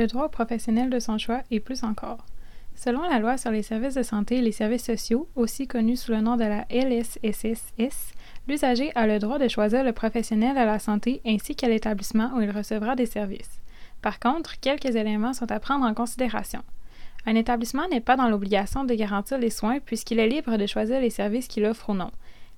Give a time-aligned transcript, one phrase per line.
[0.00, 2.24] le droit au professionnel de son choix et plus encore.
[2.74, 6.12] Selon la loi sur les services de santé et les services sociaux, aussi connue sous
[6.12, 8.14] le nom de la LSSS,
[8.48, 12.40] l'usager a le droit de choisir le professionnel de la santé ainsi que l'établissement où
[12.40, 13.60] il recevra des services.
[14.00, 16.62] Par contre, quelques éléments sont à prendre en considération.
[17.26, 21.00] Un établissement n'est pas dans l'obligation de garantir les soins puisqu'il est libre de choisir
[21.00, 22.10] les services qu'il offre ou non.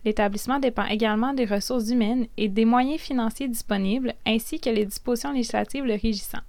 [0.05, 5.33] L'établissement dépend également des ressources humaines et des moyens financiers disponibles ainsi que les dispositions
[5.33, 6.43] législatives le régissant.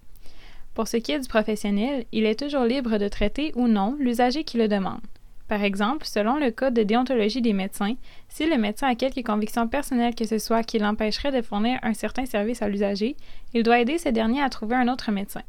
[0.73, 4.43] Pour ce qui est du professionnel, il est toujours libre de traiter ou non l'usager
[4.43, 5.01] qui le demande.
[5.47, 7.95] Par exemple, selon le Code de déontologie des médecins,
[8.27, 11.93] si le médecin a quelque conviction personnelle que ce soit qui l'empêcherait de fournir un
[11.93, 13.15] certain service à l'usager,
[13.53, 15.43] il doit aider ce dernier à trouver un autre médecin.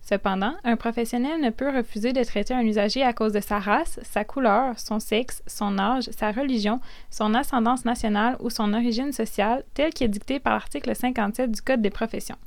[0.00, 4.00] Cependant, un professionnel ne peut refuser de traiter un usager à cause de sa race,
[4.02, 9.62] sa couleur, son sexe, son âge, sa religion, son ascendance nationale ou son origine sociale,
[9.74, 12.38] tel qu'est dicté par l'article 57 du Code des professions.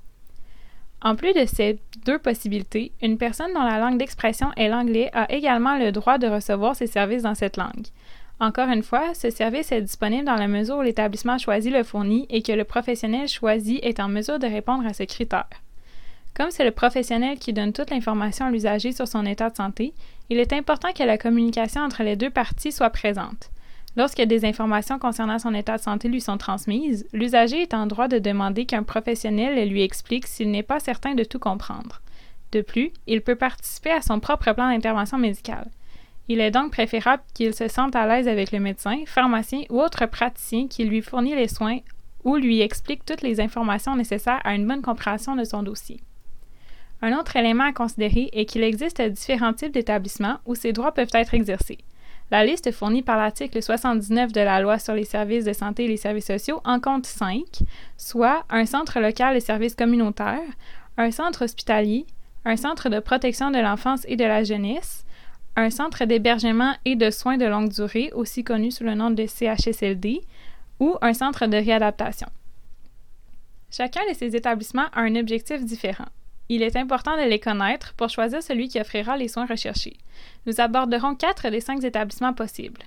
[1.03, 5.29] En plus de ces deux possibilités, une personne dont la langue d'expression est l'anglais a
[5.31, 7.87] également le droit de recevoir ses services dans cette langue.
[8.39, 12.25] Encore une fois, ce service est disponible dans la mesure où l'établissement choisi le fournit
[12.29, 15.49] et que le professionnel choisi est en mesure de répondre à ce critère.
[16.35, 19.93] Comme c'est le professionnel qui donne toute l'information à l'usager sur son état de santé,
[20.29, 23.51] il est important que la communication entre les deux parties soit présente.
[23.95, 28.07] Lorsque des informations concernant son état de santé lui sont transmises, l'usager est en droit
[28.07, 32.01] de demander qu'un professionnel lui explique s'il n'est pas certain de tout comprendre.
[32.51, 35.69] De plus, il peut participer à son propre plan d'intervention médicale.
[36.27, 40.05] Il est donc préférable qu'il se sente à l'aise avec le médecin, pharmacien ou autre
[40.05, 41.79] praticien qui lui fournit les soins
[42.23, 45.99] ou lui explique toutes les informations nécessaires à une bonne compréhension de son dossier.
[47.01, 51.09] Un autre élément à considérer est qu'il existe différents types d'établissements où ces droits peuvent
[51.13, 51.79] être exercés.
[52.33, 55.87] La liste fournie par l'article 79 de la Loi sur les services de santé et
[55.87, 57.59] les services sociaux en compte cinq,
[57.95, 60.39] soit un centre local de services communautaires,
[60.97, 62.07] un centre hospitalier,
[62.43, 65.05] un centre de protection de l'enfance et de la jeunesse,
[65.55, 69.27] un centre d'hébergement et de soins de longue durée, aussi connu sous le nom de
[69.27, 70.21] CHSLD,
[70.79, 72.29] ou un centre de réadaptation.
[73.69, 76.09] Chacun de ces établissements a un objectif différent.
[76.49, 79.97] Il est important de les connaître pour choisir celui qui offrira les soins recherchés.
[80.45, 82.81] Nous aborderons quatre des cinq établissements possibles.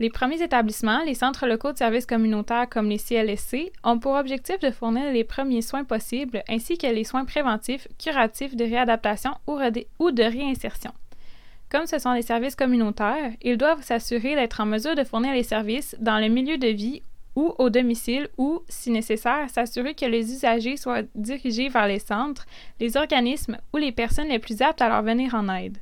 [0.00, 4.58] Les premiers établissements, les centres locaux de services communautaires comme les CLSC, ont pour objectif
[4.58, 10.10] de fournir les premiers soins possibles ainsi que les soins préventifs, curatifs, de réadaptation ou,
[10.10, 10.92] de réinsertion.
[11.70, 15.42] Comme ce sont des services communautaires, ils doivent s'assurer d'être en mesure de fournir les
[15.42, 17.02] services dans le milieu de vie
[17.36, 22.46] ou au domicile ou, si nécessaire, s'assurer que les usagers soient dirigés vers les centres,
[22.80, 25.78] les organismes ou les personnes les plus aptes à leur venir en aide.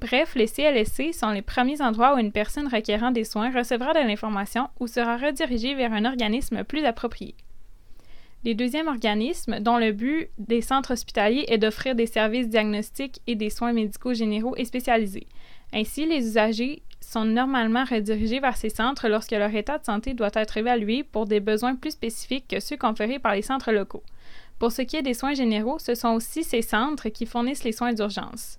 [0.00, 3.98] Bref, les CLSC sont les premiers endroits où une personne requérant des soins recevra de
[3.98, 7.34] l'information ou sera redirigée vers un organisme plus approprié.
[8.42, 13.34] Les deuxièmes organismes, dont le but des centres hospitaliers est d'offrir des services diagnostiques et
[13.34, 15.26] des soins médicaux généraux et spécialisés.
[15.74, 20.30] Ainsi, les usagers sont normalement redirigés vers ces centres lorsque leur état de santé doit
[20.34, 24.02] être évalué pour des besoins plus spécifiques que ceux conférés par les centres locaux.
[24.58, 27.72] Pour ce qui est des soins généraux, ce sont aussi ces centres qui fournissent les
[27.72, 28.58] soins d'urgence.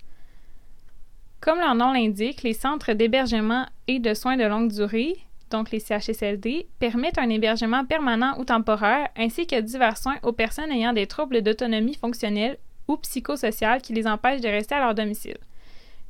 [1.39, 5.17] Comme leur nom l'indique, les centres d'hébergement et de soins de longue durée,
[5.49, 10.71] donc les CHSLD, permettent un hébergement permanent ou temporaire ainsi que divers soins aux personnes
[10.71, 15.37] ayant des troubles d'autonomie fonctionnelle ou psychosociale qui les empêchent de rester à leur domicile.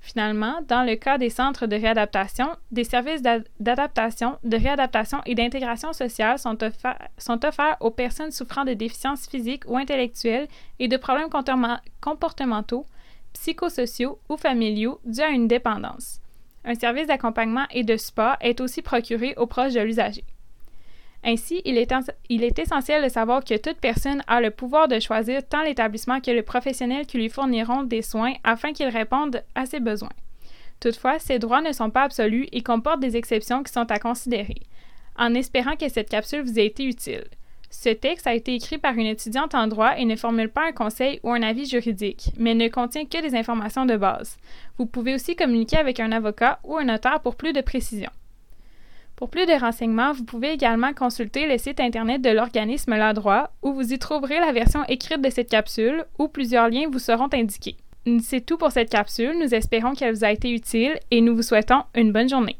[0.03, 5.93] Finalement, dans le cas des centres de réadaptation, des services d'adaptation, de réadaptation et d'intégration
[5.93, 10.47] sociale sont, offerts aux personnes souffrant de déficiences physiques ou intellectuelles
[10.79, 11.29] et de problèmes
[12.01, 12.87] comportementaux,
[13.33, 16.19] psychosociaux ou familiaux dus à une dépendance.
[16.65, 20.25] Un service d'accompagnement et de support est aussi procuré aux proches de l'usager.
[21.23, 25.61] Ainsi, il est, essentiel de savoir que toute personne a le pouvoir de choisir tant
[25.61, 30.09] l'établissement que le professionnel qui lui fourniront des soins afin qu'il réponde à ses besoins.
[30.79, 34.61] Toutefois, ces droits ne sont pas absolus et comportent des exceptions qui sont à considérer.
[35.15, 37.25] En espérant que cette capsule vous ait été utile.
[37.69, 40.71] Ce texte a été écrit par une étudiante en droit et ne formule pas un
[40.73, 44.37] conseil ou un avis juridique, mais ne contient que des informations de base.
[44.77, 48.11] Vous pouvez aussi communiquer avec un avocat ou un notaire pour plus de précisions.
[49.21, 53.51] Pour plus de renseignements, vous pouvez également consulter le site Internet de l'organisme La Droit
[53.61, 57.29] où vous y trouverez la version écrite de cette capsule où plusieurs liens vous seront
[57.31, 57.77] indiqués.
[58.23, 59.37] C'est tout pour cette capsule.
[59.39, 62.57] Nous espérons qu'elle vous a été utile et nous vous souhaitons une bonne journée.